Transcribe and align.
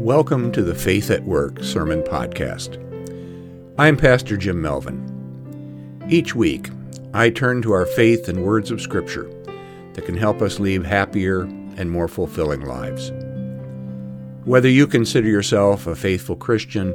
Welcome 0.00 0.50
to 0.52 0.62
the 0.62 0.74
Faith 0.74 1.10
at 1.10 1.24
Work 1.24 1.62
Sermon 1.62 2.02
Podcast. 2.02 2.78
I'm 3.76 3.98
Pastor 3.98 4.38
Jim 4.38 4.58
Melvin. 4.58 6.06
Each 6.08 6.34
week, 6.34 6.70
I 7.12 7.28
turn 7.28 7.60
to 7.60 7.72
our 7.72 7.84
faith 7.84 8.26
and 8.26 8.42
words 8.42 8.70
of 8.70 8.80
Scripture 8.80 9.30
that 9.92 10.06
can 10.06 10.16
help 10.16 10.40
us 10.40 10.58
lead 10.58 10.86
happier 10.86 11.42
and 11.42 11.90
more 11.90 12.08
fulfilling 12.08 12.62
lives. 12.62 13.12
Whether 14.46 14.70
you 14.70 14.86
consider 14.86 15.28
yourself 15.28 15.86
a 15.86 15.94
faithful 15.94 16.34
Christian, 16.34 16.94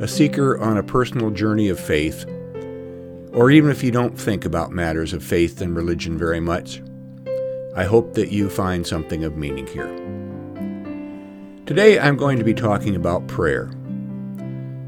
a 0.00 0.06
seeker 0.06 0.56
on 0.60 0.76
a 0.76 0.84
personal 0.84 1.30
journey 1.30 1.68
of 1.68 1.80
faith, 1.80 2.24
or 3.32 3.50
even 3.50 3.72
if 3.72 3.82
you 3.82 3.90
don't 3.90 4.16
think 4.16 4.44
about 4.44 4.70
matters 4.70 5.12
of 5.12 5.24
faith 5.24 5.60
and 5.60 5.74
religion 5.74 6.16
very 6.16 6.38
much, 6.38 6.80
I 7.74 7.82
hope 7.82 8.14
that 8.14 8.30
you 8.30 8.50
find 8.50 8.86
something 8.86 9.24
of 9.24 9.36
meaning 9.36 9.66
here. 9.66 9.92
Today 11.66 11.98
I'm 11.98 12.18
going 12.18 12.36
to 12.36 12.44
be 12.44 12.52
talking 12.52 12.94
about 12.94 13.26
prayer, 13.26 13.70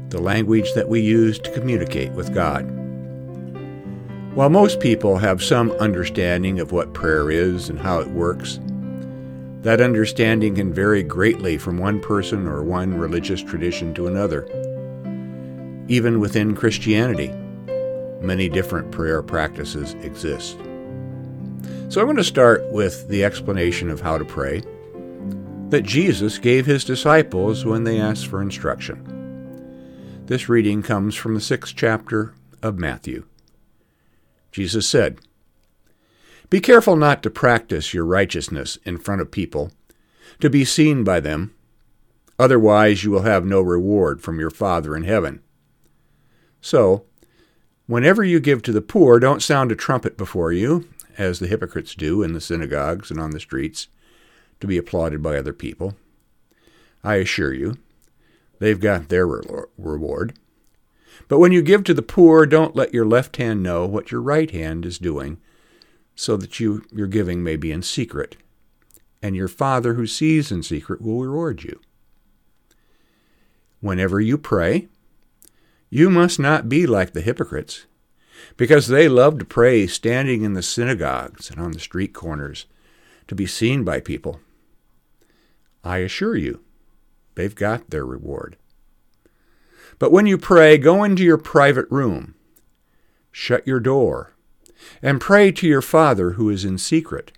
the 0.09 0.21
language 0.21 0.73
that 0.73 0.87
we 0.87 1.01
use 1.01 1.39
to 1.39 1.51
communicate 1.51 2.11
with 2.11 2.35
God. 2.35 2.69
While 4.35 4.51
most 4.51 4.79
people 4.79 5.17
have 5.17 5.41
some 5.41 5.71
understanding 5.71 6.59
of 6.59 6.71
what 6.71 6.93
prayer 6.93 7.31
is 7.31 7.69
and 7.69 7.79
how 7.79 7.99
it 7.99 8.11
works, 8.11 8.59
that 9.63 9.81
understanding 9.81 10.53
can 10.53 10.71
vary 10.71 11.01
greatly 11.01 11.57
from 11.57 11.79
one 11.79 11.99
person 11.99 12.47
or 12.47 12.61
one 12.61 12.95
religious 12.95 13.41
tradition 13.41 13.95
to 13.95 14.05
another. 14.05 14.45
Even 15.87 16.19
within 16.19 16.55
Christianity, 16.55 17.29
many 18.21 18.49
different 18.49 18.91
prayer 18.91 19.23
practices 19.23 19.95
exist. 20.03 20.59
So 21.89 22.01
I'm 22.01 22.05
going 22.05 22.17
to 22.17 22.23
start 22.23 22.71
with 22.71 23.07
the 23.07 23.23
explanation 23.23 23.89
of 23.89 23.99
how 23.99 24.19
to 24.19 24.25
pray 24.25 24.61
that 25.69 25.83
Jesus 25.83 26.37
gave 26.37 26.65
his 26.65 26.85
disciples 26.85 27.65
when 27.65 27.83
they 27.83 27.99
asked 27.99 28.27
for 28.27 28.41
instruction. 28.41 30.23
This 30.25 30.47
reading 30.47 30.81
comes 30.81 31.15
from 31.15 31.35
the 31.35 31.41
sixth 31.41 31.73
chapter 31.75 32.33
of 32.61 32.79
Matthew. 32.79 33.25
Jesus 34.51 34.87
said, 34.87 35.19
Be 36.49 36.59
careful 36.59 36.95
not 36.95 37.21
to 37.23 37.29
practice 37.29 37.93
your 37.93 38.05
righteousness 38.05 38.77
in 38.85 38.97
front 38.97 39.21
of 39.21 39.31
people, 39.31 39.71
to 40.39 40.49
be 40.49 40.65
seen 40.65 41.03
by 41.03 41.19
them. 41.19 41.53
Otherwise, 42.39 43.03
you 43.03 43.11
will 43.11 43.23
have 43.23 43.45
no 43.45 43.61
reward 43.61 44.21
from 44.21 44.39
your 44.39 44.49
Father 44.49 44.95
in 44.95 45.03
heaven. 45.03 45.41
So, 46.61 47.05
whenever 47.87 48.23
you 48.23 48.39
give 48.39 48.61
to 48.63 48.71
the 48.71 48.81
poor, 48.81 49.19
don't 49.19 49.43
sound 49.43 49.71
a 49.71 49.75
trumpet 49.75 50.17
before 50.17 50.51
you, 50.51 50.87
as 51.17 51.39
the 51.39 51.47
hypocrites 51.47 51.95
do 51.95 52.23
in 52.23 52.33
the 52.33 52.41
synagogues 52.41 53.11
and 53.11 53.19
on 53.19 53.31
the 53.31 53.39
streets, 53.39 53.87
to 54.59 54.67
be 54.67 54.77
applauded 54.77 55.21
by 55.21 55.37
other 55.37 55.53
people. 55.53 55.95
I 57.03 57.15
assure 57.15 57.53
you, 57.53 57.77
they've 58.59 58.79
got 58.79 59.09
their 59.09 59.27
re- 59.27 59.41
reward. 59.77 60.33
But 61.27 61.39
when 61.39 61.51
you 61.51 61.61
give 61.61 61.83
to 61.85 61.93
the 61.93 62.01
poor, 62.01 62.45
don't 62.45 62.75
let 62.75 62.93
your 62.93 63.05
left 63.05 63.37
hand 63.37 63.63
know 63.63 63.85
what 63.85 64.11
your 64.11 64.21
right 64.21 64.49
hand 64.51 64.85
is 64.85 64.97
doing, 64.97 65.39
so 66.15 66.37
that 66.37 66.59
you, 66.59 66.85
your 66.91 67.07
giving 67.07 67.43
may 67.43 67.55
be 67.55 67.71
in 67.71 67.81
secret, 67.81 68.37
and 69.21 69.35
your 69.35 69.47
Father 69.47 69.93
who 69.93 70.07
sees 70.07 70.51
in 70.51 70.63
secret 70.63 71.01
will 71.01 71.21
reward 71.21 71.63
you. 71.63 71.79
Whenever 73.79 74.19
you 74.19 74.37
pray, 74.37 74.87
you 75.89 76.09
must 76.09 76.39
not 76.39 76.67
be 76.67 76.87
like 76.87 77.13
the 77.13 77.21
hypocrites 77.21 77.85
because 78.55 78.87
they 78.87 79.07
love 79.07 79.39
to 79.39 79.45
pray 79.45 79.87
standing 79.87 80.43
in 80.43 80.53
the 80.53 80.63
synagogues 80.63 81.49
and 81.49 81.59
on 81.59 81.71
the 81.71 81.79
street 81.79 82.13
corners 82.13 82.65
to 83.27 83.35
be 83.35 83.45
seen 83.45 83.83
by 83.83 83.99
people. 83.99 84.39
I 85.83 85.97
assure 85.99 86.35
you, 86.35 86.61
they've 87.35 87.55
got 87.55 87.89
their 87.89 88.05
reward. 88.05 88.57
But 89.99 90.11
when 90.11 90.25
you 90.25 90.37
pray, 90.37 90.77
go 90.77 91.03
into 91.03 91.23
your 91.23 91.37
private 91.37 91.89
room, 91.89 92.35
shut 93.31 93.65
your 93.65 93.79
door, 93.79 94.33
and 95.01 95.21
pray 95.21 95.51
to 95.51 95.67
your 95.67 95.81
Father 95.81 96.31
who 96.31 96.49
is 96.49 96.63
in 96.63 96.77
secret. 96.77 97.31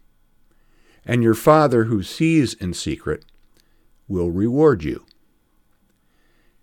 And 1.06 1.24
your 1.24 1.34
Father 1.34 1.86
who 1.86 2.04
sees 2.04 2.54
in 2.54 2.74
secret 2.74 3.26
will 4.08 4.30
reward 4.30 4.84
you. 4.84 5.06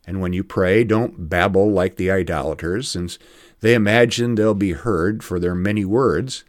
And 0.07 0.21
when 0.21 0.33
you 0.33 0.45
pray, 0.45 0.85
don't 0.85 1.29
babble 1.29 1.71
like 1.73 1.97
the 1.97 2.11
idolaters, 2.11 2.89
since 2.89 3.19
they 3.61 3.75
imagine 3.75 4.35
they'll 4.35 4.55
be 4.55 4.73
heard 4.73 5.25
for 5.25 5.41
their 5.41 5.55
many 5.55 5.85
words. 5.85 6.45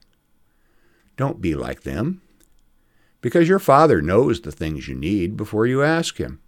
Don't 1.15 1.41
be 1.41 1.55
like 1.55 1.81
them, 1.81 2.21
because 3.21 3.49
your 3.49 3.59
Father 3.59 4.01
knows 4.01 4.41
the 4.41 4.51
things 4.51 4.87
you 4.87 4.95
need 4.95 5.35
before 5.37 5.65
you 5.65 5.83
ask 5.83 6.17
Him. 6.17 6.39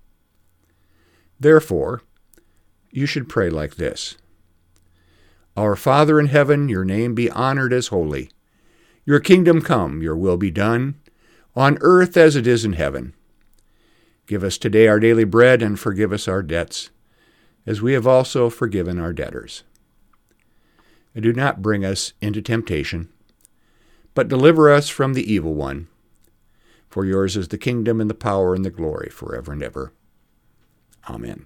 Therefore, 1.40 2.02
you 2.92 3.06
should 3.06 3.30
pray 3.30 3.50
like 3.50 3.76
this 3.76 4.18
Our 5.56 5.76
Father 5.76 6.20
in 6.20 6.28
heaven, 6.28 6.70
your 6.70 6.86
name 6.86 7.16
be 7.16 7.30
honored 7.32 7.74
as 7.74 7.88
holy. 7.88 8.30
Your 9.06 9.20
kingdom 9.20 9.62
come, 9.62 10.02
your 10.02 10.16
will 10.16 10.38
be 10.38 10.52
done, 10.52 10.96
on 11.56 11.78
earth 11.82 12.16
as 12.16 12.36
it 12.36 12.46
is 12.46 12.64
in 12.64 12.74
heaven. 12.74 13.14
Give 14.28 14.44
us 14.44 14.58
today 14.60 14.88
our 14.88 15.00
daily 15.00 15.24
bread, 15.24 15.64
and 15.64 15.80
forgive 15.80 16.14
us 16.14 16.28
our 16.28 16.44
debts 16.44 16.92
as 17.66 17.82
we 17.82 17.94
have 17.94 18.08
also 18.08 18.50
forgiven 18.50 19.00
our 19.00 19.14
debtors. 19.14 19.64
And 21.14 21.24
do 21.24 21.34
not 21.34 21.62
bring 21.62 21.84
us 21.84 22.14
into 22.22 22.42
temptation, 22.42 23.10
but 24.14 24.28
deliver 24.28 24.72
us 24.72 24.90
from 24.90 25.14
the 25.14 25.32
evil 25.32 25.54
one. 25.54 25.88
For 26.90 27.06
yours 27.06 27.38
is 27.38 27.50
the 27.50 27.58
kingdom 27.58 28.02
and 28.02 28.10
the 28.10 28.16
power 28.16 28.56
and 28.56 28.66
the 28.66 28.72
glory 28.72 29.10
forever 29.10 29.52
and 29.52 29.62
ever. 29.62 29.94
Amen. 31.10 31.46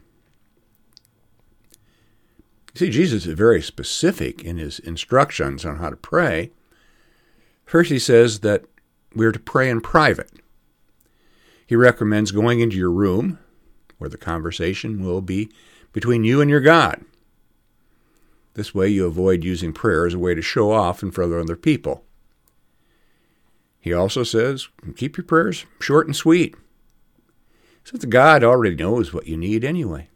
See, 2.75 2.89
Jesus 2.89 3.25
is 3.25 3.35
very 3.35 3.61
specific 3.61 4.43
in 4.43 4.57
his 4.57 4.79
instructions 4.79 5.63
on 5.63 5.77
how 5.77 5.89
to 5.89 5.95
pray. 5.95 6.51
First, 7.65 7.91
he 7.91 7.99
says 7.99 8.39
that 8.39 8.65
we're 9.13 9.31
to 9.31 9.39
pray 9.39 9.69
in 9.69 9.81
private. 9.81 10.31
He 11.67 11.75
recommends 11.75 12.31
going 12.31 12.61
into 12.61 12.77
your 12.77 12.91
room, 12.91 13.37
where 13.99 14.09
the 14.09 14.17
conversation 14.17 15.05
will 15.05 15.21
be 15.21 15.51
between 15.91 16.23
you 16.23 16.41
and 16.41 16.49
your 16.49 16.61
God. 16.61 17.05
This 18.55 18.73
way, 18.73 18.87
you 18.89 19.05
avoid 19.05 19.43
using 19.43 19.73
prayer 19.73 20.05
as 20.05 20.13
a 20.13 20.19
way 20.19 20.33
to 20.35 20.41
show 20.41 20.71
off 20.71 21.03
in 21.03 21.11
front 21.11 21.31
of 21.31 21.39
other 21.39 21.55
people. 21.55 22.03
He 23.83 23.91
also 23.91 24.23
says, 24.23 24.69
keep 24.95 25.17
your 25.17 25.25
prayers 25.25 25.65
short 25.81 26.07
and 26.07 26.15
sweet, 26.15 26.55
since 27.83 28.05
God 28.05 28.41
already 28.41 28.77
knows 28.77 29.13
what 29.13 29.27
you 29.27 29.35
need 29.35 29.65
anyway. 29.65 30.07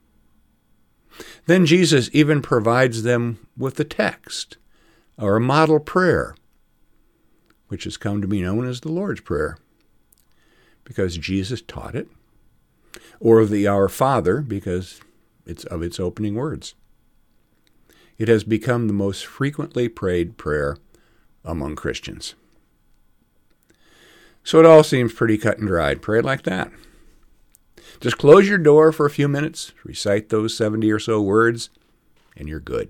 Then 1.48 1.66
Jesus 1.66 2.10
even 2.14 2.42
provides 2.42 3.04
them 3.04 3.46
with 3.58 3.76
the 3.76 3.84
text, 3.84 4.56
or 5.18 5.36
a 5.36 5.42
model 5.42 5.82
prayer, 5.82 6.34
which 7.68 7.84
has 7.84 7.98
come 7.98 8.22
to 8.22 8.28
be 8.28 8.42
known 8.42 8.66
as 8.66 8.80
the 8.80 8.92
Lord's 8.92 9.20
Prayer, 9.20 9.58
because 10.86 11.18
Jesus 11.18 11.62
taught 11.62 11.94
it, 11.94 12.08
or 13.20 13.44
the 13.44 13.68
Our 13.68 13.90
Father, 13.90 14.40
because 14.40 15.02
it's 15.46 15.66
of 15.66 15.82
its 15.82 16.00
opening 16.00 16.36
words. 16.36 16.74
It 18.18 18.30
has 18.30 18.46
become 18.46 18.88
the 18.88 18.94
most 18.94 19.26
frequently 19.26 19.90
prayed 19.90 20.38
prayer 20.38 20.78
among 21.44 21.76
Christians. 21.76 22.36
So 24.48 24.62
it 24.62 24.66
all 24.66 24.82
seems 24.82 25.12
pretty 25.12 25.38
cut 25.38 25.58
and 25.58 25.68
dried. 25.68 26.02
Pray 26.02 26.22
like 26.22 26.44
that. 26.44 26.72
Just 28.00 28.18
close 28.18 28.48
your 28.48 28.58
door 28.58 28.94
for 28.94 29.06
a 29.06 29.10
few 29.10 29.28
minutes, 29.28 29.74
recite 29.84 30.30
those 30.30 30.56
70 30.56 30.90
or 30.90 31.00
so 31.00 31.22
words, 31.22 31.70
and 32.38 32.48
you're 32.48 32.62
good. 32.62 32.90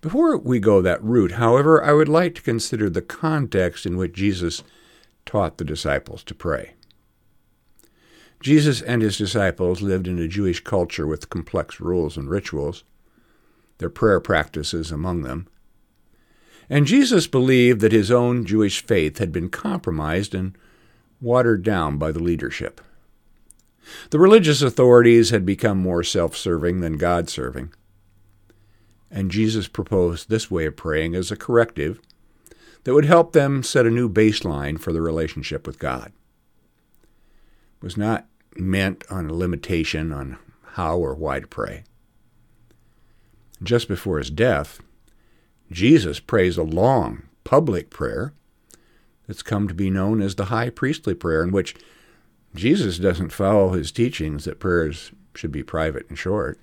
Before 0.00 0.36
we 0.38 0.60
go 0.60 0.80
that 0.80 1.02
route, 1.02 1.32
however, 1.32 1.82
I 1.82 1.94
would 1.94 2.08
like 2.08 2.36
to 2.36 2.42
consider 2.42 2.88
the 2.88 3.02
context 3.02 3.86
in 3.86 3.96
which 3.96 4.12
Jesus 4.12 4.62
taught 5.26 5.58
the 5.58 5.64
disciples 5.64 6.22
to 6.22 6.32
pray. 6.32 6.74
Jesus 8.38 8.80
and 8.80 9.02
his 9.02 9.18
disciples 9.18 9.82
lived 9.82 10.06
in 10.06 10.20
a 10.20 10.28
Jewish 10.28 10.62
culture 10.62 11.08
with 11.08 11.28
complex 11.28 11.80
rules 11.80 12.16
and 12.16 12.30
rituals, 12.30 12.84
their 13.78 13.90
prayer 13.90 14.20
practices 14.20 14.92
among 14.92 15.22
them. 15.22 15.48
And 16.70 16.86
Jesus 16.86 17.26
believed 17.26 17.80
that 17.80 17.92
his 17.92 18.10
own 18.10 18.44
Jewish 18.44 18.84
faith 18.84 19.18
had 19.18 19.32
been 19.32 19.48
compromised 19.48 20.34
and 20.34 20.56
watered 21.20 21.62
down 21.62 21.98
by 21.98 22.12
the 22.12 22.22
leadership. 22.22 22.80
The 24.10 24.18
religious 24.18 24.60
authorities 24.60 25.30
had 25.30 25.46
become 25.46 25.78
more 25.78 26.02
self 26.02 26.36
serving 26.36 26.80
than 26.80 26.98
God 26.98 27.30
serving. 27.30 27.72
And 29.10 29.30
Jesus 29.30 29.68
proposed 29.68 30.28
this 30.28 30.50
way 30.50 30.66
of 30.66 30.76
praying 30.76 31.14
as 31.14 31.30
a 31.30 31.36
corrective 31.36 32.00
that 32.84 32.92
would 32.92 33.06
help 33.06 33.32
them 33.32 33.62
set 33.62 33.86
a 33.86 33.90
new 33.90 34.08
baseline 34.08 34.78
for 34.78 34.92
the 34.92 35.00
relationship 35.00 35.66
with 35.66 35.78
God 35.78 36.12
was 37.80 37.96
not 37.96 38.26
meant 38.56 39.04
on 39.10 39.28
a 39.28 39.34
limitation 39.34 40.12
on 40.12 40.38
how 40.72 40.98
or 40.98 41.14
why 41.14 41.40
to 41.40 41.46
pray. 41.46 41.84
Just 43.62 43.88
before 43.88 44.18
his 44.18 44.30
death, 44.30 44.80
Jesus 45.70 46.20
prays 46.20 46.56
a 46.56 46.62
long 46.62 47.24
public 47.44 47.90
prayer 47.90 48.32
that's 49.26 49.42
come 49.42 49.68
to 49.68 49.74
be 49.74 49.90
known 49.90 50.22
as 50.22 50.34
the 50.34 50.46
high 50.46 50.70
priestly 50.70 51.14
prayer, 51.14 51.42
in 51.42 51.52
which 51.52 51.74
Jesus 52.54 52.98
doesn't 52.98 53.30
follow 53.30 53.70
his 53.70 53.92
teachings 53.92 54.44
that 54.44 54.60
prayers 54.60 55.12
should 55.34 55.52
be 55.52 55.62
private 55.62 56.08
and 56.08 56.18
short. 56.18 56.58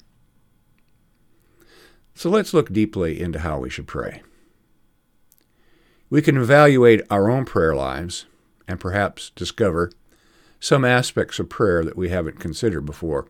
So 2.16 2.30
let's 2.30 2.54
look 2.54 2.72
deeply 2.72 3.22
into 3.22 3.40
how 3.40 3.60
we 3.60 3.70
should 3.70 3.88
pray. 3.88 4.24
We 6.10 6.22
can 6.22 6.38
evaluate 6.38 7.02
our 7.10 7.30
own 7.30 7.46
prayer 7.46 7.76
lives 7.76 8.26
and 8.68 8.80
perhaps 8.80 9.32
discover 9.32 9.92
some 10.60 10.86
aspects 10.86 11.40
of 11.40 11.50
prayer 11.50 11.84
that 11.84 11.98
we 11.98 12.10
haven't 12.10 12.40
considered 12.40 12.86
before. 12.86 13.28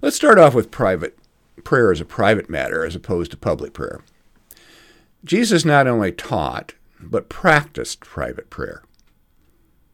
Let's 0.00 0.16
start 0.16 0.38
off 0.38 0.54
with 0.54 0.70
private 0.70 1.18
prayer 1.64 1.92
as 1.92 2.00
a 2.00 2.04
private 2.04 2.48
matter 2.48 2.84
as 2.84 2.94
opposed 2.94 3.30
to 3.30 3.36
public 3.36 3.72
prayer. 3.72 4.00
Jesus 5.24 5.64
not 5.64 5.86
only 5.86 6.12
taught, 6.12 6.74
but 7.00 7.28
practiced 7.28 8.00
private 8.00 8.50
prayer. 8.50 8.82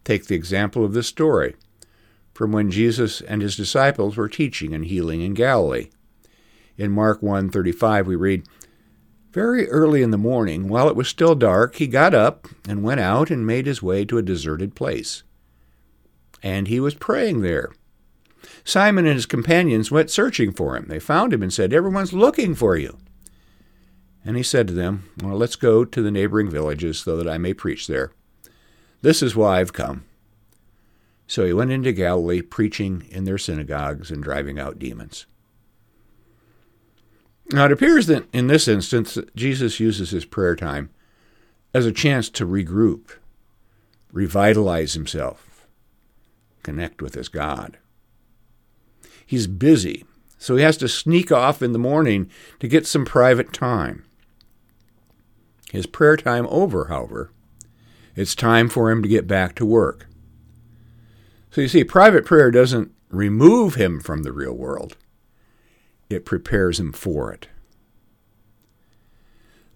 Take 0.04 0.26
the 0.26 0.34
example 0.34 0.84
of 0.84 0.92
this 0.92 1.06
story 1.06 1.56
from 2.34 2.52
when 2.52 2.70
Jesus 2.70 3.20
and 3.20 3.40
his 3.40 3.56
disciples 3.56 4.16
were 4.16 4.28
teaching 4.28 4.74
and 4.74 4.84
healing 4.84 5.20
in 5.20 5.34
Galilee. 5.34 5.88
In 6.76 6.90
Mark 6.90 7.22
1:35 7.22 8.06
we 8.06 8.16
read, 8.16 8.46
"Very 9.32 9.68
early 9.68 10.02
in 10.02 10.10
the 10.10 10.18
morning, 10.18 10.68
while 10.68 10.88
it 10.88 10.96
was 10.96 11.08
still 11.08 11.34
dark, 11.34 11.76
he 11.76 11.86
got 11.86 12.12
up 12.12 12.48
and 12.68 12.82
went 12.82 13.00
out 13.00 13.30
and 13.30 13.46
made 13.46 13.66
his 13.66 13.82
way 13.82 14.04
to 14.04 14.18
a 14.18 14.22
deserted 14.22 14.74
place. 14.74 15.22
And 16.42 16.68
he 16.68 16.80
was 16.80 16.94
praying 16.94 17.40
there. 17.40 17.70
Simon 18.64 19.06
and 19.06 19.14
his 19.14 19.26
companions 19.26 19.90
went 19.90 20.10
searching 20.10 20.52
for 20.52 20.76
him. 20.76 20.86
They 20.88 20.98
found 20.98 21.32
him 21.32 21.42
and 21.42 21.52
said, 21.52 21.72
"Everyone's 21.72 22.12
looking 22.12 22.54
for 22.54 22.76
you." 22.76 22.98
And 24.24 24.36
he 24.36 24.42
said 24.42 24.66
to 24.68 24.74
them, 24.74 25.10
Well, 25.22 25.36
let's 25.36 25.56
go 25.56 25.84
to 25.84 26.02
the 26.02 26.10
neighboring 26.10 26.50
villages 26.50 27.00
so 27.00 27.16
that 27.16 27.28
I 27.28 27.36
may 27.36 27.52
preach 27.52 27.86
there. 27.86 28.10
This 29.02 29.22
is 29.22 29.36
why 29.36 29.60
I've 29.60 29.74
come. 29.74 30.06
So 31.26 31.44
he 31.44 31.52
went 31.52 31.70
into 31.70 31.92
Galilee, 31.92 32.40
preaching 32.40 33.06
in 33.10 33.24
their 33.24 33.38
synagogues 33.38 34.10
and 34.10 34.22
driving 34.22 34.58
out 34.58 34.78
demons. 34.78 35.26
Now, 37.50 37.66
it 37.66 37.72
appears 37.72 38.06
that 38.06 38.24
in 38.32 38.46
this 38.46 38.66
instance, 38.66 39.18
Jesus 39.36 39.78
uses 39.78 40.10
his 40.10 40.24
prayer 40.24 40.56
time 40.56 40.88
as 41.74 41.84
a 41.84 41.92
chance 41.92 42.30
to 42.30 42.46
regroup, 42.46 43.10
revitalize 44.10 44.94
himself, 44.94 45.66
connect 46.62 47.02
with 47.02 47.14
his 47.14 47.28
God. 47.28 47.76
He's 49.34 49.48
busy, 49.48 50.04
so 50.38 50.54
he 50.54 50.62
has 50.62 50.76
to 50.76 50.86
sneak 50.86 51.32
off 51.32 51.60
in 51.60 51.72
the 51.72 51.78
morning 51.80 52.30
to 52.60 52.68
get 52.68 52.86
some 52.86 53.04
private 53.04 53.52
time. 53.52 54.04
His 55.72 55.86
prayer 55.86 56.16
time 56.16 56.46
over, 56.50 56.84
however, 56.84 57.32
it's 58.14 58.36
time 58.36 58.68
for 58.68 58.92
him 58.92 59.02
to 59.02 59.08
get 59.08 59.26
back 59.26 59.56
to 59.56 59.66
work. 59.66 60.06
So 61.50 61.62
you 61.62 61.66
see, 61.66 61.82
private 61.82 62.24
prayer 62.24 62.52
doesn't 62.52 62.92
remove 63.08 63.74
him 63.74 63.98
from 63.98 64.22
the 64.22 64.30
real 64.30 64.54
world, 64.54 64.96
it 66.08 66.24
prepares 66.24 66.78
him 66.78 66.92
for 66.92 67.32
it. 67.32 67.48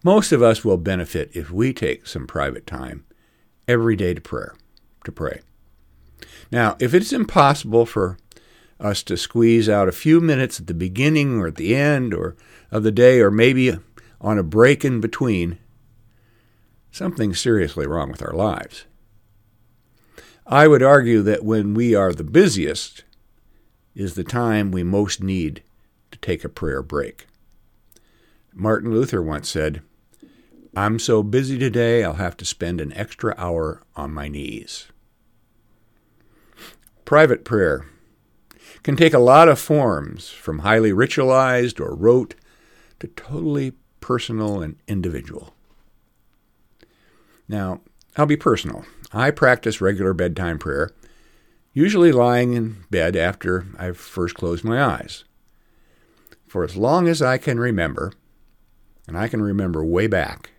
Most 0.04 0.30
of 0.30 0.40
us 0.40 0.64
will 0.64 0.76
benefit 0.76 1.32
if 1.34 1.50
we 1.50 1.72
take 1.72 2.06
some 2.06 2.28
private 2.28 2.64
time 2.64 3.04
every 3.66 3.96
day 3.96 4.14
to 4.14 4.20
prayer, 4.20 4.54
to 5.02 5.10
pray. 5.10 5.40
Now, 6.52 6.76
if 6.78 6.94
it's 6.94 7.12
impossible 7.12 7.86
for 7.86 8.18
us 8.80 9.02
to 9.04 9.16
squeeze 9.16 9.68
out 9.68 9.88
a 9.88 9.92
few 9.92 10.20
minutes 10.20 10.60
at 10.60 10.66
the 10.66 10.74
beginning 10.74 11.40
or 11.40 11.48
at 11.48 11.56
the 11.56 11.74
end 11.74 12.14
or 12.14 12.36
of 12.70 12.82
the 12.82 12.92
day 12.92 13.20
or 13.20 13.30
maybe 13.30 13.76
on 14.20 14.38
a 14.38 14.42
break 14.42 14.84
in 14.84 15.00
between, 15.00 15.58
something 16.90 17.34
seriously 17.34 17.86
wrong 17.86 18.10
with 18.10 18.22
our 18.22 18.32
lives. 18.32 18.84
I 20.46 20.66
would 20.66 20.82
argue 20.82 21.22
that 21.22 21.44
when 21.44 21.74
we 21.74 21.94
are 21.94 22.12
the 22.12 22.24
busiest 22.24 23.04
is 23.94 24.14
the 24.14 24.24
time 24.24 24.70
we 24.70 24.82
most 24.82 25.22
need 25.22 25.62
to 26.10 26.18
take 26.18 26.44
a 26.44 26.48
prayer 26.48 26.82
break. 26.82 27.26
Martin 28.54 28.90
Luther 28.90 29.22
once 29.22 29.48
said, 29.48 29.82
I'm 30.74 30.98
so 30.98 31.22
busy 31.22 31.58
today 31.58 32.04
I'll 32.04 32.14
have 32.14 32.36
to 32.38 32.44
spend 32.44 32.80
an 32.80 32.92
extra 32.92 33.34
hour 33.36 33.82
on 33.96 34.12
my 34.12 34.28
knees. 34.28 34.86
Private 37.04 37.44
prayer 37.44 37.86
can 38.82 38.96
take 38.96 39.14
a 39.14 39.18
lot 39.18 39.48
of 39.48 39.58
forms, 39.58 40.28
from 40.28 40.60
highly 40.60 40.90
ritualized 40.90 41.80
or 41.80 41.94
rote 41.94 42.34
to 43.00 43.08
totally 43.08 43.72
personal 44.00 44.62
and 44.62 44.76
individual. 44.86 45.54
Now, 47.48 47.80
I'll 48.16 48.26
be 48.26 48.36
personal. 48.36 48.84
I 49.12 49.30
practice 49.30 49.80
regular 49.80 50.12
bedtime 50.12 50.58
prayer, 50.58 50.90
usually 51.72 52.12
lying 52.12 52.52
in 52.52 52.84
bed 52.90 53.16
after 53.16 53.66
I've 53.78 53.96
first 53.96 54.34
closed 54.34 54.64
my 54.64 54.82
eyes. 54.82 55.24
For 56.46 56.64
as 56.64 56.76
long 56.76 57.08
as 57.08 57.22
I 57.22 57.38
can 57.38 57.60
remember, 57.60 58.12
and 59.06 59.16
I 59.16 59.28
can 59.28 59.40
remember 59.40 59.84
way 59.84 60.06
back, 60.06 60.50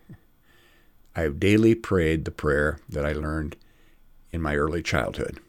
I've 1.14 1.40
daily 1.40 1.74
prayed 1.74 2.24
the 2.24 2.30
prayer 2.30 2.78
that 2.88 3.04
I 3.04 3.12
learned 3.12 3.56
in 4.32 4.40
my 4.40 4.56
early 4.56 4.82
childhood. 4.82 5.40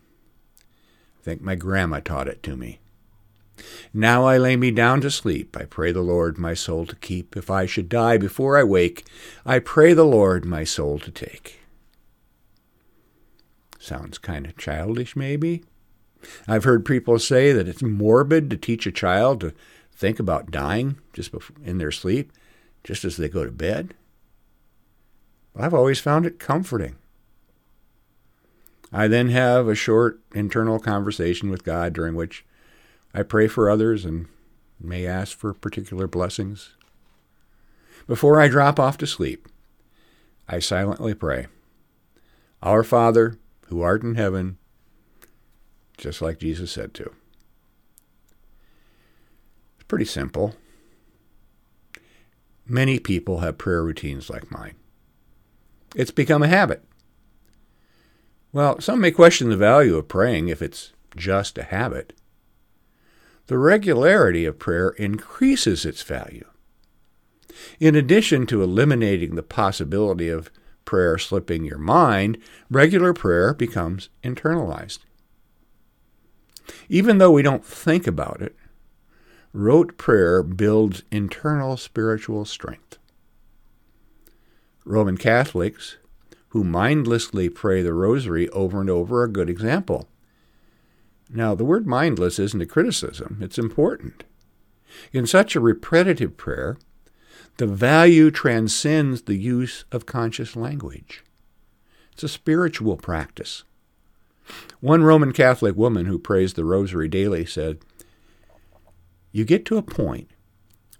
Think 1.21 1.41
my 1.41 1.55
grandma 1.55 1.99
taught 1.99 2.27
it 2.27 2.41
to 2.43 2.55
me. 2.55 2.79
Now 3.93 4.25
I 4.25 4.37
lay 4.37 4.55
me 4.55 4.71
down 4.71 5.01
to 5.01 5.11
sleep. 5.11 5.55
I 5.55 5.65
pray 5.65 5.91
the 5.91 6.01
Lord 6.01 6.37
my 6.37 6.53
soul 6.53 6.85
to 6.87 6.95
keep. 6.95 7.37
If 7.37 7.51
I 7.51 7.65
should 7.65 7.89
die 7.89 8.17
before 8.17 8.57
I 8.57 8.63
wake, 8.63 9.05
I 9.45 9.59
pray 9.59 9.93
the 9.93 10.05
Lord 10.05 10.45
my 10.45 10.63
soul 10.63 10.97
to 10.99 11.11
take. 11.11 11.59
Sounds 13.79 14.17
kind 14.17 14.45
of 14.45 14.57
childish, 14.57 15.15
maybe. 15.15 15.63
I've 16.47 16.63
heard 16.63 16.85
people 16.85 17.17
say 17.19 17.51
that 17.51 17.67
it's 17.67 17.81
morbid 17.81 18.49
to 18.49 18.57
teach 18.57 18.85
a 18.85 18.91
child 18.91 19.41
to 19.41 19.53
think 19.91 20.19
about 20.19 20.51
dying 20.51 20.97
just 21.13 21.33
in 21.63 21.77
their 21.77 21.91
sleep, 21.91 22.31
just 22.83 23.03
as 23.03 23.17
they 23.17 23.29
go 23.29 23.43
to 23.43 23.51
bed. 23.51 23.93
I've 25.55 25.73
always 25.73 25.99
found 25.99 26.25
it 26.25 26.39
comforting. 26.39 26.95
I 28.91 29.07
then 29.07 29.29
have 29.29 29.67
a 29.67 29.75
short 29.75 30.19
internal 30.33 30.79
conversation 30.79 31.49
with 31.49 31.63
God 31.63 31.93
during 31.93 32.15
which 32.15 32.45
I 33.13 33.23
pray 33.23 33.47
for 33.47 33.69
others 33.69 34.03
and 34.03 34.27
may 34.79 35.05
ask 35.05 35.37
for 35.37 35.53
particular 35.53 36.07
blessings. 36.07 36.75
Before 38.07 38.41
I 38.41 38.47
drop 38.47 38.79
off 38.79 38.97
to 38.97 39.07
sleep, 39.07 39.47
I 40.47 40.59
silently 40.59 41.13
pray, 41.13 41.47
Our 42.61 42.83
Father, 42.83 43.37
who 43.67 43.81
art 43.81 44.03
in 44.03 44.15
heaven, 44.15 44.57
just 45.97 46.21
like 46.21 46.39
Jesus 46.39 46.71
said 46.71 46.93
to. 46.95 47.11
It's 49.75 49.87
pretty 49.87 50.05
simple. 50.05 50.55
Many 52.65 52.99
people 52.99 53.39
have 53.39 53.57
prayer 53.57 53.83
routines 53.83 54.29
like 54.29 54.51
mine. 54.51 54.75
It's 55.95 56.11
become 56.11 56.43
a 56.43 56.47
habit. 56.47 56.83
Well, 58.53 58.79
some 58.81 58.99
may 58.99 59.11
question 59.11 59.49
the 59.49 59.57
value 59.57 59.95
of 59.95 60.07
praying 60.07 60.49
if 60.49 60.61
it's 60.61 60.91
just 61.15 61.57
a 61.57 61.63
habit 61.63 62.13
the 63.51 63.57
regularity 63.57 64.45
of 64.45 64.57
prayer 64.57 64.91
increases 64.91 65.83
its 65.83 66.01
value. 66.03 66.45
In 67.81 67.95
addition 67.95 68.45
to 68.45 68.63
eliminating 68.63 69.35
the 69.35 69.43
possibility 69.43 70.29
of 70.29 70.49
prayer 70.85 71.17
slipping 71.17 71.65
your 71.65 71.77
mind, 71.77 72.37
regular 72.69 73.13
prayer 73.13 73.53
becomes 73.53 74.07
internalized. 74.23 74.99
Even 76.87 77.17
though 77.17 77.31
we 77.31 77.41
don't 77.41 77.65
think 77.65 78.07
about 78.07 78.41
it, 78.41 78.55
rote 79.51 79.97
prayer 79.97 80.41
builds 80.41 81.03
internal 81.11 81.75
spiritual 81.75 82.45
strength. 82.45 82.99
Roman 84.85 85.17
Catholics 85.17 85.97
who 86.51 86.63
mindlessly 86.63 87.49
pray 87.49 87.81
the 87.81 87.93
rosary 87.93 88.49
over 88.49 88.81
and 88.81 88.89
over 88.89 89.21
are 89.21 89.25
a 89.25 89.31
good 89.31 89.49
example. 89.49 90.07
Now, 91.29 91.55
the 91.55 91.63
word 91.63 91.87
mindless 91.87 92.39
isn't 92.39 92.61
a 92.61 92.65
criticism, 92.65 93.39
it's 93.41 93.57
important. 93.57 94.25
In 95.13 95.25
such 95.25 95.55
a 95.55 95.61
repetitive 95.61 96.35
prayer, 96.35 96.77
the 97.55 97.67
value 97.67 98.31
transcends 98.31 99.21
the 99.21 99.37
use 99.37 99.85
of 99.93 100.05
conscious 100.05 100.55
language. 100.55 101.23
It's 102.11 102.23
a 102.23 102.29
spiritual 102.29 102.97
practice. 102.97 103.63
One 104.81 105.03
Roman 105.03 105.31
Catholic 105.31 105.77
woman 105.77 106.05
who 106.05 106.19
prays 106.19 106.53
the 106.53 106.65
rosary 106.65 107.07
daily 107.07 107.45
said, 107.45 107.79
You 109.31 109.45
get 109.45 109.63
to 109.65 109.77
a 109.77 109.83
point 109.83 110.29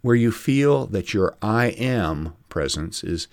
where 0.02 0.16
you 0.16 0.32
feel 0.32 0.88
that 0.88 1.14
your 1.14 1.36
I 1.42 1.68
am 1.68 2.36
presence 2.48 3.04
is 3.04 3.28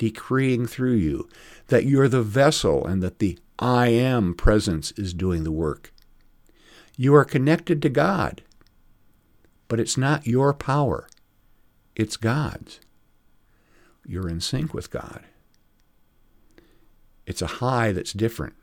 decreeing 0.00 0.66
through 0.66 0.94
you, 0.94 1.28
that 1.66 1.84
you're 1.84 2.08
the 2.08 2.22
vessel 2.22 2.86
and 2.86 3.02
that 3.02 3.18
the 3.18 3.38
I 3.58 3.88
am 3.88 4.32
presence 4.32 4.92
is 4.92 5.12
doing 5.12 5.44
the 5.44 5.52
work. 5.52 5.92
You 6.96 7.14
are 7.14 7.24
connected 7.24 7.82
to 7.82 7.90
God, 7.90 8.40
but 9.68 9.78
it's 9.78 9.98
not 9.98 10.26
your 10.26 10.54
power, 10.54 11.06
it's 11.94 12.16
God's. 12.16 12.80
You're 14.06 14.30
in 14.30 14.40
sync 14.40 14.72
with 14.72 14.90
God. 14.90 15.22
It's 17.26 17.42
a 17.42 17.58
high 17.60 17.92
that's 17.92 18.14
different 18.14 18.54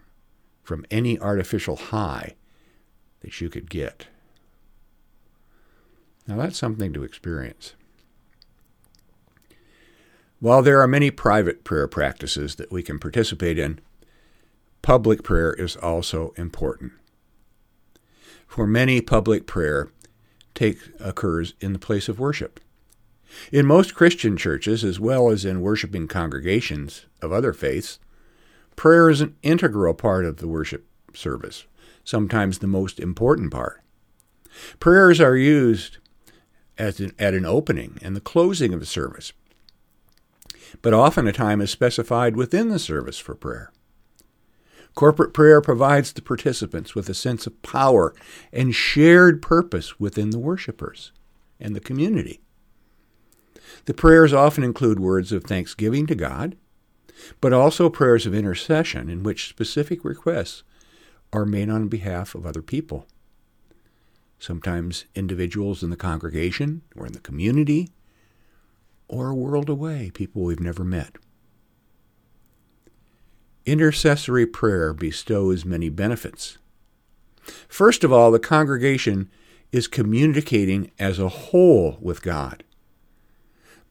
from 0.63 0.87
any 0.89 1.19
artificial 1.19 1.75
high 1.75 2.33
that 3.19 3.39
you 3.39 3.49
could 3.49 3.69
get. 3.69 4.07
Now, 6.27 6.37
that's 6.37 6.57
something 6.57 6.93
to 6.93 7.03
experience. 7.03 7.75
While 10.39 10.61
there 10.61 10.81
are 10.81 10.87
many 10.87 11.09
private 11.09 11.63
prayer 11.63 11.87
practices 11.87 12.55
that 12.55 12.71
we 12.71 12.83
can 12.83 12.99
participate 12.99 13.57
in, 13.57 13.79
public 14.83 15.23
prayer 15.23 15.53
is 15.53 15.75
also 15.75 16.33
important. 16.37 16.91
For 18.47 18.67
many, 18.67 19.01
public 19.01 19.47
prayer 19.47 19.91
take, 20.53 20.77
occurs 20.99 21.55
in 21.59 21.73
the 21.73 21.79
place 21.79 22.07
of 22.07 22.19
worship. 22.19 22.59
In 23.51 23.65
most 23.65 23.95
Christian 23.95 24.37
churches, 24.37 24.83
as 24.83 24.99
well 24.99 25.29
as 25.29 25.43
in 25.43 25.61
worshiping 25.61 26.07
congregations 26.07 27.07
of 27.21 27.31
other 27.31 27.51
faiths, 27.51 27.99
prayer 28.75 29.09
is 29.09 29.21
an 29.21 29.35
integral 29.41 29.95
part 29.95 30.23
of 30.23 30.37
the 30.37 30.47
worship 30.47 30.85
service, 31.13 31.65
sometimes 32.03 32.59
the 32.59 32.67
most 32.67 32.99
important 32.99 33.51
part. 33.51 33.81
Prayers 34.79 35.19
are 35.19 35.35
used 35.35 35.97
at 36.77 36.99
an, 36.99 37.11
at 37.17 37.33
an 37.33 37.45
opening 37.45 37.97
and 38.01 38.15
the 38.15 38.21
closing 38.21 38.73
of 38.73 38.79
the 38.79 38.85
service, 38.85 39.33
but 40.81 40.93
often 40.93 41.27
a 41.27 41.33
time 41.33 41.61
is 41.61 41.71
specified 41.71 42.35
within 42.35 42.69
the 42.69 42.79
service 42.79 43.17
for 43.17 43.35
prayer. 43.35 43.71
Corporate 44.95 45.33
prayer 45.33 45.61
provides 45.61 46.11
the 46.11 46.21
participants 46.21 46.95
with 46.95 47.07
a 47.07 47.13
sense 47.13 47.45
of 47.45 47.61
power 47.61 48.15
and 48.51 48.73
shared 48.73 49.41
purpose 49.41 49.99
within 49.99 50.31
the 50.31 50.39
worshipers 50.39 51.11
and 51.59 51.75
the 51.75 51.79
community. 51.79 52.41
The 53.85 53.93
prayers 53.93 54.33
often 54.33 54.63
include 54.63 54.99
words 54.99 55.31
of 55.31 55.43
thanksgiving 55.43 56.07
to 56.07 56.15
God, 56.15 56.57
but 57.41 57.53
also 57.53 57.89
prayers 57.89 58.25
of 58.25 58.33
intercession 58.33 59.09
in 59.09 59.23
which 59.23 59.49
specific 59.49 60.03
requests 60.03 60.63
are 61.31 61.45
made 61.45 61.69
on 61.69 61.87
behalf 61.87 62.35
of 62.35 62.45
other 62.45 62.61
people. 62.61 63.05
Sometimes 64.39 65.05
individuals 65.15 65.83
in 65.83 65.89
the 65.89 65.95
congregation 65.95 66.83
or 66.95 67.05
in 67.05 67.13
the 67.13 67.19
community, 67.19 67.89
or 69.07 69.29
a 69.29 69.35
world 69.35 69.69
away, 69.69 70.11
people 70.13 70.43
we've 70.43 70.59
never 70.59 70.83
met. 70.83 71.15
Intercessory 73.65 74.45
prayer 74.45 74.93
bestows 74.93 75.65
many 75.65 75.89
benefits. 75.89 76.57
First 77.67 78.03
of 78.03 78.11
all, 78.11 78.31
the 78.31 78.39
congregation 78.39 79.29
is 79.71 79.87
communicating 79.87 80.91
as 80.97 81.19
a 81.19 81.29
whole 81.29 81.97
with 82.01 82.21
God. 82.21 82.63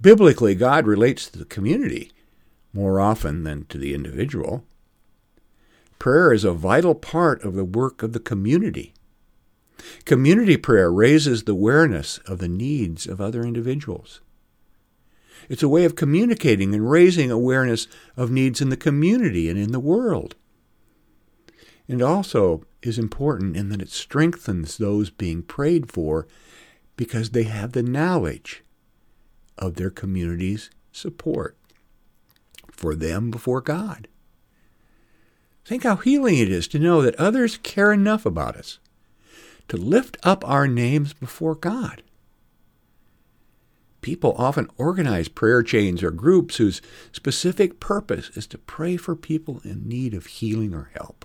Biblically, 0.01 0.55
God 0.55 0.87
relates 0.87 1.29
to 1.31 1.39
the 1.39 1.45
community 1.45 2.13
more 2.73 3.01
often 3.01 3.45
than 3.45 3.65
to 3.67 3.79
the 3.79 3.95
individual. 3.95 4.65
Prayer 5.99 6.33
is 6.33 6.45
a 6.45 6.53
vital 6.53 6.95
part 6.95 7.43
of 7.43 7.55
the 7.55 7.65
work 7.65 8.03
of 8.03 8.13
the 8.13 8.21
community. 8.21 8.93
Community 10.05 10.57
prayer 10.57 10.91
raises 10.91 11.45
the 11.45 11.53
awareness 11.53 12.19
of 12.27 12.39
the 12.39 12.49
needs 12.49 13.07
of 13.07 13.21
other 13.21 13.43
individuals. 13.43 14.21
It's 15.49 15.63
a 15.63 15.69
way 15.69 15.85
of 15.85 15.97
communicating 15.97 16.75
and 16.75 16.91
raising 16.91 17.31
awareness 17.31 17.87
of 18.17 18.31
needs 18.31 18.61
in 18.61 18.69
the 18.69 18.77
community 18.77 19.49
and 19.49 19.59
in 19.59 19.73
the 19.73 19.81
world. 19.81 20.35
And 21.89 22.03
also 22.03 22.65
is 22.83 22.99
important 22.99 23.57
in 23.57 23.69
that 23.69 23.83
it 23.83 23.91
strengthens 23.91 24.77
those 24.77 25.11
being 25.11 25.43
prayed 25.43 25.91
for 25.91 26.27
because 26.97 27.31
they 27.31 27.45
have 27.45 27.73
the 27.73 27.83
knowledge 27.83 28.65
of 29.59 29.75
their 29.75 29.91
community's 29.91 30.71
support 30.93 31.57
for 32.71 32.95
them 32.95 33.31
before 33.31 33.61
God. 33.61 34.09
Think 35.65 35.83
how 35.83 35.97
healing 35.97 36.39
it 36.39 36.51
is 36.51 36.69
to 36.69 36.79
know 36.79 37.03
that 37.03 37.17
others 37.17 37.59
care 37.59 37.93
enough 37.93 38.27
about 38.27 38.57
us 38.57 38.79
to 39.69 39.77
lift 39.77 40.17
up 40.23 40.49
our 40.49 40.69
names 40.69 41.13
before 41.13 41.55
God. 41.55 42.03
People 44.07 44.37
often 44.39 44.71
organize 44.77 45.27
prayer 45.27 45.65
chains 45.65 46.01
or 46.01 46.13
groups 46.13 46.59
whose 46.59 46.81
specific 47.11 47.81
purpose 47.81 48.31
is 48.37 48.47
to 48.47 48.57
pray 48.57 48.97
for 48.97 49.17
people 49.17 49.61
in 49.65 49.89
need 49.89 50.15
of 50.15 50.27
healing 50.27 50.73
or 50.73 50.93
help. 50.95 51.25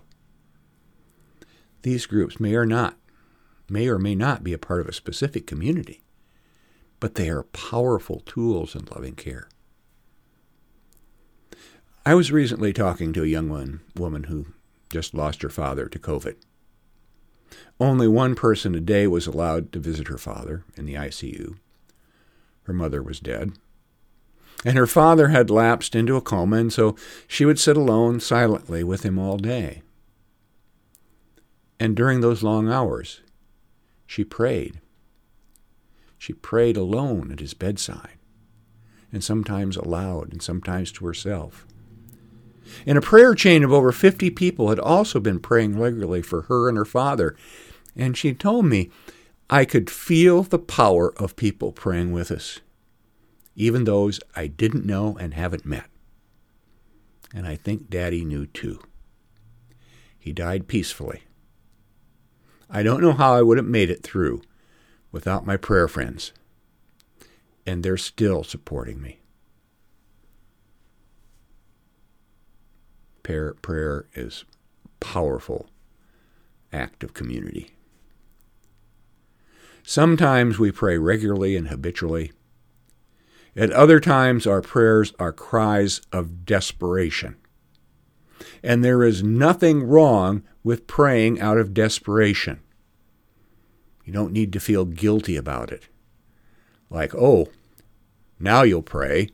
These 1.83 2.07
groups 2.07 2.39
may 2.39 2.55
or 2.55 2.65
not 2.65 2.97
may 3.69 3.88
or 3.88 4.00
may 4.00 4.15
not 4.15 4.43
be 4.43 4.51
a 4.51 4.57
part 4.57 4.81
of 4.81 4.88
a 4.88 4.93
specific 4.93 5.45
community, 5.45 6.01
but 7.00 7.13
they 7.13 7.29
are 7.29 7.43
powerful 7.43 8.21
tools 8.21 8.73
in 8.73 8.85
loving 8.85 9.13
care. 9.13 9.47
I 12.03 12.15
was 12.15 12.31
recently 12.31 12.73
talking 12.73 13.13
to 13.13 13.21
a 13.21 13.27
young 13.27 13.47
one, 13.47 13.81
woman 13.95 14.23
who 14.23 14.47
just 14.89 15.13
lost 15.13 15.43
her 15.43 15.50
father 15.50 15.88
to 15.88 16.00
COVID. 16.00 16.33
Only 17.79 18.07
one 18.07 18.33
person 18.33 18.73
a 18.73 18.79
day 18.81 19.05
was 19.05 19.27
allowed 19.27 19.71
to 19.71 19.79
visit 19.79 20.07
her 20.07 20.17
father 20.17 20.63
in 20.75 20.88
the 20.88 20.95
ICU. 20.95 21.57
Her 22.63 22.74
mother 22.74 23.01
was 23.01 23.20
dead. 23.20 23.53
And 24.63 24.77
her 24.77 24.88
father 24.88 25.30
had 25.30 25.50
lapsed 25.50 25.96
into 25.96 26.15
a 26.15 26.22
coma, 26.22 26.58
and 26.58 26.72
so 26.72 26.96
she 27.27 27.46
would 27.46 27.60
sit 27.60 27.75
alone 27.75 28.20
silently 28.20 28.84
with 28.84 29.03
him 29.03 29.18
all 29.18 29.38
day. 29.38 29.82
And 31.80 31.96
during 31.96 32.22
those 32.22 32.44
long 32.44 32.70
hours, 32.70 33.22
she 34.06 34.24
prayed. 34.24 34.80
She 36.20 36.34
prayed 36.34 36.77
alone 36.77 37.32
at 37.32 37.39
his 37.39 37.56
bedside, 37.56 38.20
and 39.12 39.24
sometimes 39.24 39.77
aloud, 39.77 40.32
and 40.32 40.44
sometimes 40.44 40.91
to 40.91 41.08
herself. 41.08 41.65
And 42.86 42.98
a 42.98 43.01
prayer 43.01 43.34
chain 43.34 43.63
of 43.63 43.74
over 43.74 43.91
50 43.91 44.30
people 44.30 44.70
had 44.70 44.80
also 44.80 45.20
been 45.20 45.39
praying 45.39 45.80
regularly 45.80 46.22
for 46.22 46.44
her 46.44 46.70
and 46.70 46.77
her 46.77 46.86
father. 46.86 47.36
And 47.96 48.15
she 48.15 48.34
told 48.34 48.65
me, 48.65 48.91
I 49.53 49.65
could 49.65 49.89
feel 49.89 50.43
the 50.43 50.58
power 50.58 51.13
of 51.17 51.36
people 51.36 51.74
praying 51.74 52.13
with 52.13 52.31
us, 52.31 52.62
even 53.53 53.84
those 53.84 54.22
I 54.34 54.48
didn't 54.48 54.86
know 54.86 55.17
and 55.20 55.34
haven't 55.34 55.65
met. 55.65 55.88
And 57.34 57.46
I 57.46 57.58
think 57.58 57.89
Daddy 57.89 58.24
knew 58.24 58.46
too. 58.46 58.79
He 60.17 60.31
died 60.31 60.70
peacefully. 60.70 61.24
I 62.70 62.81
don't 62.81 63.01
know 63.01 63.12
how 63.12 63.34
I 63.34 63.41
would 63.41 63.58
have 63.58 63.67
made 63.67 63.89
it 63.89 64.03
through 64.03 64.41
without 65.12 65.46
my 65.46 65.58
prayer 65.58 65.89
friends, 65.89 66.31
and 67.65 67.84
they're 67.84 67.98
still 67.98 68.46
supporting 68.46 69.01
me. 69.01 69.20
Prayer, 73.22 73.53
prayer 73.55 74.05
is 74.13 74.46
powerful 75.01 75.67
act 76.72 77.03
of 77.03 77.13
community. 77.13 77.72
Sometimes 79.83 80.59
we 80.59 80.71
pray 80.71 80.97
regularly 80.97 81.55
and 81.55 81.67
habitually. 81.67 82.31
At 83.55 83.71
other 83.71 84.00
times, 84.00 84.47
our 84.47 84.61
prayers 84.61 85.13
are 85.19 85.33
cries 85.33 86.01
of 86.11 86.45
desperation. 86.45 87.35
And 88.63 88.83
there 88.83 89.03
is 89.03 89.23
nothing 89.23 89.83
wrong 89.83 90.43
with 90.63 90.88
praying 90.88 91.41
out 91.41 91.57
of 91.57 91.73
desperation. 91.73 92.61
You 94.05 94.13
don't 94.13 94.33
need 94.33 94.53
to 94.53 94.59
feel 94.59 94.85
guilty 94.85 95.35
about 95.35 95.71
it. 95.71 95.88
Like, 96.89 97.13
oh, 97.15 97.50
now 98.39 98.63
you'll 98.63 98.81
pray 98.81 99.29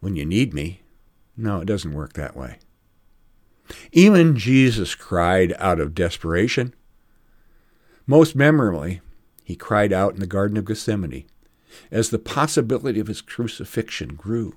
when 0.00 0.16
you 0.16 0.24
need 0.24 0.54
me. 0.54 0.82
No, 1.36 1.60
it 1.60 1.66
doesn't 1.66 1.94
work 1.94 2.14
that 2.14 2.36
way. 2.36 2.58
Even 3.92 4.36
Jesus 4.36 4.94
cried 4.94 5.54
out 5.58 5.80
of 5.80 5.94
desperation. 5.94 6.74
Most 8.06 8.34
memorably, 8.34 9.00
he 9.48 9.56
cried 9.56 9.94
out 9.94 10.12
in 10.12 10.20
the 10.20 10.26
Garden 10.26 10.58
of 10.58 10.66
Gethsemane 10.66 11.24
as 11.90 12.10
the 12.10 12.18
possibility 12.18 13.00
of 13.00 13.06
his 13.06 13.22
crucifixion 13.22 14.14
grew. 14.14 14.56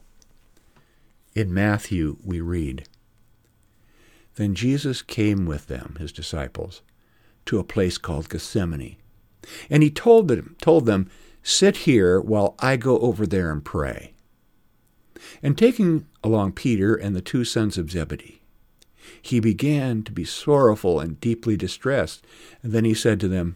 In 1.34 1.54
Matthew, 1.54 2.18
we 2.26 2.42
read 2.42 2.90
Then 4.36 4.54
Jesus 4.54 5.02
came 5.02 5.46
with 5.46 5.68
them, 5.68 5.96
his 5.98 6.12
disciples, 6.12 6.82
to 7.46 7.58
a 7.58 7.64
place 7.64 7.98
called 7.98 8.28
Gethsemane. 8.28 8.98
And 9.70 9.82
he 9.82 9.90
told 9.90 10.28
them, 10.28 10.58
told 10.60 10.86
them, 10.86 11.10
Sit 11.42 11.78
here 11.88 12.20
while 12.20 12.56
I 12.60 12.76
go 12.76 13.00
over 13.00 13.26
there 13.26 13.50
and 13.50 13.64
pray. 13.64 14.12
And 15.42 15.58
taking 15.58 16.06
along 16.22 16.52
Peter 16.52 16.96
and 16.96 17.16
the 17.16 17.22
two 17.22 17.46
sons 17.46 17.78
of 17.78 17.92
Zebedee, 17.92 18.42
he 19.22 19.40
began 19.40 20.04
to 20.04 20.12
be 20.12 20.26
sorrowful 20.26 21.00
and 21.00 21.18
deeply 21.22 21.56
distressed. 21.56 22.28
And 22.62 22.74
then 22.74 22.84
he 22.84 22.94
said 22.94 23.22
to 23.22 23.30
them, 23.30 23.56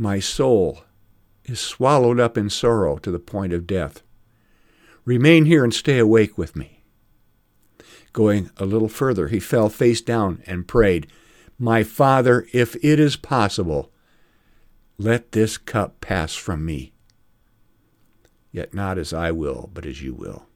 My 0.00 0.20
soul 0.20 0.84
is 1.44 1.58
swallowed 1.58 2.20
up 2.20 2.38
in 2.38 2.50
sorrow 2.50 2.98
to 2.98 3.10
the 3.10 3.18
point 3.18 3.52
of 3.52 3.66
death. 3.66 4.04
Remain 5.04 5.46
here 5.46 5.64
and 5.64 5.74
stay 5.74 5.98
awake 5.98 6.38
with 6.38 6.54
me. 6.54 6.84
Going 8.12 8.48
a 8.58 8.64
little 8.64 8.88
further, 8.88 9.26
he 9.26 9.40
fell 9.40 9.68
face 9.68 10.00
down 10.00 10.40
and 10.46 10.68
prayed, 10.68 11.08
My 11.58 11.82
Father, 11.82 12.46
if 12.52 12.76
it 12.76 13.00
is 13.00 13.16
possible, 13.16 13.90
let 14.98 15.32
this 15.32 15.58
cup 15.58 16.00
pass 16.00 16.32
from 16.32 16.64
me. 16.64 16.92
Yet 18.52 18.72
not 18.72 18.98
as 18.98 19.12
I 19.12 19.32
will, 19.32 19.68
but 19.74 19.84
as 19.84 20.00
you 20.00 20.14
will. 20.14 20.46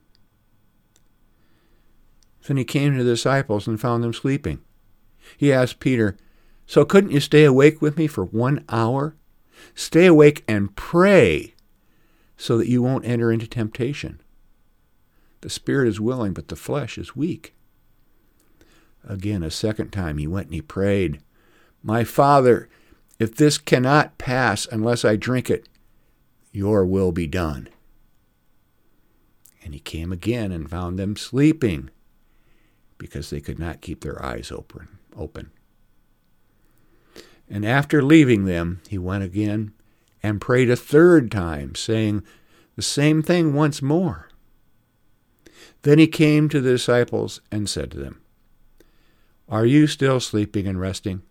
Then 2.47 2.55
he 2.55 2.63
came 2.63 2.95
to 2.97 3.03
the 3.03 3.11
disciples 3.11 3.67
and 3.67 3.77
found 3.77 4.05
them 4.05 4.13
sleeping. 4.13 4.61
He 5.35 5.51
asked 5.51 5.81
Peter, 5.81 6.15
So 6.65 6.85
couldn't 6.85 7.11
you 7.11 7.19
stay 7.19 7.43
awake 7.43 7.81
with 7.81 7.97
me 7.97 8.07
for 8.07 8.23
one 8.23 8.63
hour? 8.69 9.17
Stay 9.75 10.05
awake 10.05 10.43
and 10.47 10.75
pray 10.75 11.53
so 12.37 12.57
that 12.57 12.69
you 12.69 12.81
won't 12.81 13.05
enter 13.05 13.31
into 13.31 13.47
temptation. 13.47 14.19
The 15.41 15.49
spirit 15.49 15.87
is 15.87 15.99
willing, 15.99 16.33
but 16.33 16.47
the 16.47 16.55
flesh 16.55 16.97
is 16.97 17.15
weak. 17.15 17.53
Again, 19.03 19.43
a 19.43 19.51
second 19.51 19.91
time, 19.91 20.17
he 20.17 20.27
went 20.27 20.47
and 20.47 20.55
he 20.55 20.61
prayed, 20.61 21.21
My 21.81 22.03
Father, 22.03 22.69
if 23.19 23.35
this 23.35 23.57
cannot 23.57 24.17
pass 24.17 24.65
unless 24.71 25.03
I 25.03 25.15
drink 25.15 25.49
it, 25.49 25.67
your 26.51 26.85
will 26.85 27.11
be 27.11 27.27
done. 27.27 27.67
And 29.63 29.73
he 29.73 29.79
came 29.79 30.11
again 30.11 30.51
and 30.51 30.69
found 30.69 30.97
them 30.97 31.15
sleeping 31.15 31.89
because 32.97 33.29
they 33.29 33.41
could 33.41 33.59
not 33.59 33.81
keep 33.81 34.01
their 34.01 34.23
eyes 34.23 34.51
open. 34.51 34.87
open. 35.15 35.51
And 37.49 37.65
after 37.65 38.01
leaving 38.01 38.45
them, 38.45 38.81
he 38.89 38.97
went 38.97 39.23
again 39.23 39.73
and 40.21 40.41
prayed 40.41 40.69
a 40.69 40.75
third 40.75 41.29
time, 41.31 41.75
saying 41.75 42.23
the 42.75 42.81
same 42.81 43.21
thing 43.21 43.53
once 43.53 43.81
more. 43.81 44.29
Then 45.83 45.99
he 45.99 46.07
came 46.07 46.47
to 46.49 46.61
the 46.61 46.71
disciples 46.71 47.41
and 47.51 47.69
said 47.69 47.91
to 47.91 47.99
them, 47.99 48.21
Are 49.49 49.65
you 49.65 49.85
still 49.85 50.19
sleeping 50.19 50.65
and 50.65 50.79
resting? 50.79 51.21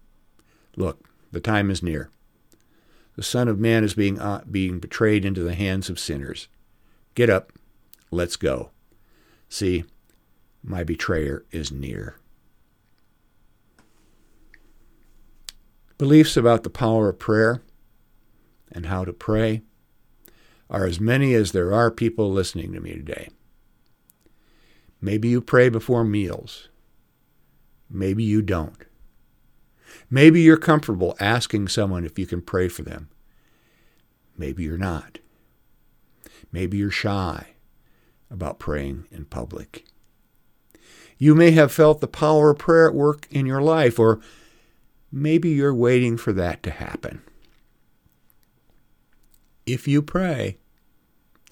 Look, 0.77 1.09
the 1.33 1.41
time 1.41 1.71
is 1.71 1.83
near. 1.83 2.11
The 3.17 3.23
Son 3.23 3.49
of 3.49 3.59
Man 3.59 3.83
is 3.85 3.95
being, 3.95 4.21
uh, 4.21 4.43
being 4.51 4.79
betrayed 4.79 5.25
into 5.25 5.43
the 5.43 5.55
hands 5.55 5.91
of 5.91 5.99
sinners. 5.99 6.49
Get 7.15 7.29
up, 7.29 7.53
let's 8.11 8.37
go. 8.37 8.71
See, 9.49 9.85
my 10.63 10.85
betrayer 10.85 11.45
is 11.51 11.73
near. 11.73 12.17
Beliefs 16.03 16.37
about 16.37 16.65
the 16.65 16.69
power 16.69 17.11
of 17.11 17.21
prayer 17.21 17.63
and 18.73 18.87
how 18.87 19.05
to 19.05 19.13
pray 19.13 19.63
are 20.69 20.85
as 20.85 20.99
many 20.99 21.33
as 21.33 21.53
there 21.53 21.73
are 21.73 21.93
people 21.93 22.29
listening 22.29 22.73
to 22.73 22.81
me 22.81 22.93
today. 22.95 23.29
Maybe 25.01 25.29
you 25.29 25.41
pray 25.41 25.69
before 25.69 26.03
meals. 26.03 26.71
Maybe 27.89 28.25
you 28.25 28.43
don't. 28.43 28.85
Maybe 30.11 30.41
you're 30.41 30.57
comfortable 30.57 31.15
asking 31.21 31.69
someone 31.69 32.05
if 32.05 32.19
you 32.19 32.27
can 32.27 32.43
pray 32.43 32.67
for 32.67 32.83
them. 32.83 33.09
Maybe 34.37 34.65
you're 34.65 34.77
not. 34.77 35.21
Maybe 36.51 36.79
you're 36.79 36.91
shy 36.91 37.51
about 38.29 38.59
praying 38.59 39.07
in 39.13 39.27
public. 39.27 39.85
You 41.17 41.37
may 41.37 41.53
have 41.53 41.71
felt 41.71 42.01
the 42.01 42.09
power 42.09 42.51
of 42.51 42.59
prayer 42.59 42.89
at 42.89 42.95
work 42.97 43.29
in 43.31 43.47
your 43.47 43.63
life, 43.63 44.01
or 44.01 44.21
maybe 45.13 45.51
you're 45.51 45.75
waiting 45.75 46.17
for 46.17 46.33
that 46.33 46.63
to 46.63 46.71
happen. 46.71 47.23
If 49.67 49.87
you 49.87 50.03
pray, 50.03 50.57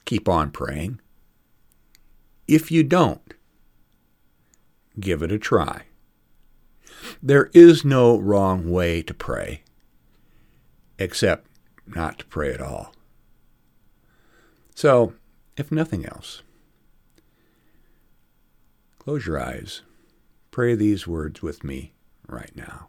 keep 0.07 0.29
on 0.29 0.51
praying. 0.51 1.01
If 2.49 2.71
you 2.71 2.83
don't, 2.83 3.35
give 4.99 5.23
it 5.23 5.31
a 5.31 5.39
try. 5.39 5.83
There 7.23 7.51
is 7.55 7.85
no 7.85 8.19
wrong 8.19 8.71
way 8.71 9.03
to 9.03 9.15
pray, 9.15 9.63
except 10.99 11.47
not 11.87 12.19
to 12.19 12.27
pray 12.27 12.53
at 12.53 12.61
all. 12.61 12.93
So, 14.75 15.15
if 15.57 15.71
nothing 15.71 16.07
else, 16.07 16.43
close 18.99 19.27
your 19.27 19.41
eyes. 19.41 19.83
Pray 20.51 20.75
these 20.75 21.07
words 21.07 21.43
with 21.43 21.63
me 21.63 21.93
right 22.27 22.55
now. 22.57 22.89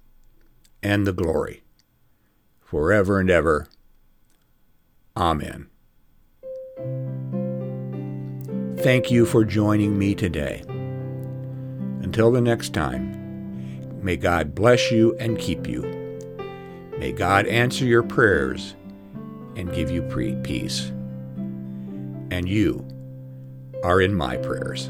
and 0.83 1.05
the 1.05 1.13
glory, 1.13 1.63
forever 2.59 3.19
and 3.19 3.29
ever. 3.29 3.67
Amen. 5.15 5.67
Thank 8.77 9.11
you 9.11 9.25
for 9.25 9.43
joining 9.45 9.99
me 9.99 10.15
today. 10.15 10.63
Until 12.01 12.31
the 12.31 12.41
next 12.41 12.73
time, 12.73 14.03
may 14.03 14.17
God 14.17 14.55
bless 14.55 14.91
you 14.91 15.15
and 15.19 15.37
keep 15.37 15.67
you. 15.67 15.81
May 16.97 17.11
God 17.11 17.45
answer 17.47 17.85
your 17.85 18.03
prayers 18.03 18.75
and 19.55 19.73
give 19.73 19.91
you 19.91 20.01
peace. 20.43 20.91
And 22.31 22.47
you 22.47 22.87
are 23.83 24.01
in 24.01 24.15
my 24.15 24.37
prayers. 24.37 24.89